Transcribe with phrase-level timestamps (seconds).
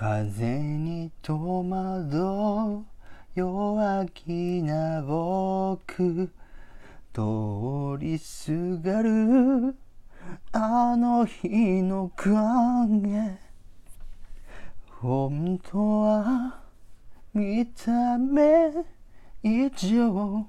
[0.00, 2.86] 風に戸惑う
[3.34, 6.32] 弱気な僕。
[7.12, 9.76] 通りすがる。
[10.52, 13.38] あの日の影
[15.02, 16.62] 本当は
[17.34, 18.72] 見た目
[19.42, 20.46] 以上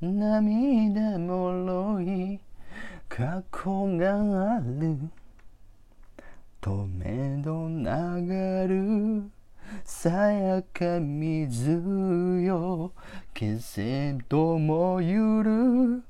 [0.00, 2.40] 涙もろい
[3.06, 4.96] 過去がある。
[6.62, 9.30] とめど流る
[9.84, 11.70] さやか水
[12.44, 12.92] よ
[13.38, 16.02] 消せともゆる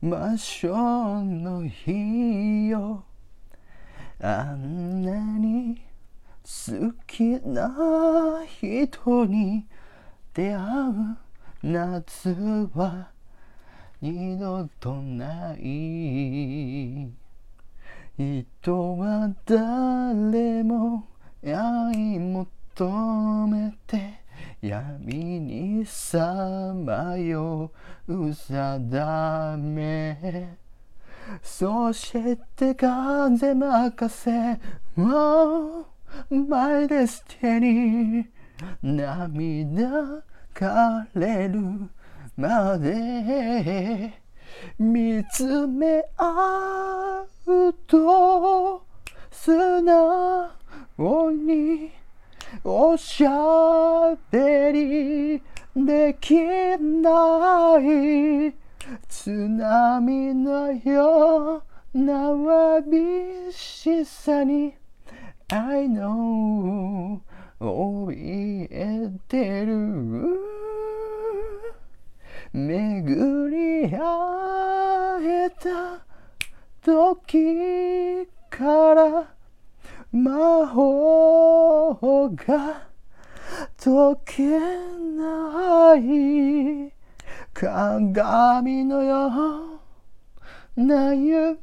[0.00, 3.04] 魔性の日よ。
[4.20, 5.80] あんなに
[6.42, 9.66] 好きな人に
[10.34, 11.16] 出会う
[11.62, 12.30] 夏
[12.74, 13.08] は
[14.00, 17.23] 二度とない。
[18.16, 21.04] 人は誰も
[21.44, 24.20] 愛求めて
[24.60, 27.72] 闇にさまよ
[28.06, 30.56] う定め。
[31.42, 32.12] そし
[32.56, 34.60] て風任せ
[34.96, 35.86] Oh
[36.30, 38.26] my destiny
[38.80, 40.22] 涙
[40.54, 41.90] 枯れる
[42.36, 44.23] まで。
[44.78, 48.82] 見つめ合うと
[49.30, 51.92] 素直に
[52.64, 55.42] おしゃべり
[55.76, 58.54] できない。
[59.08, 61.62] 津波のよ
[61.94, 64.74] うなわびしさに
[65.48, 67.20] I know
[67.60, 69.74] 怯えてる。
[72.52, 74.33] 巡り会え
[75.64, 76.04] た
[76.82, 79.34] 時から
[80.12, 82.88] 魔法が
[83.82, 84.42] 解け
[85.16, 86.92] ない
[87.54, 89.80] 鏡のよ
[90.76, 91.56] うな夢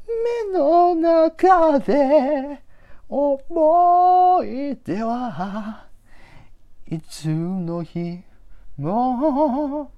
[0.52, 2.60] の中で
[3.08, 5.86] 思い出は
[6.90, 8.22] いつの日
[8.78, 9.92] も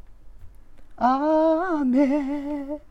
[0.98, 2.82] 雨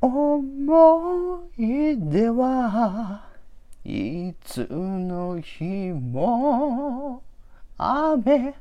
[0.00, 3.24] 思い出は
[3.84, 7.22] いつの日も
[7.76, 8.54] 雨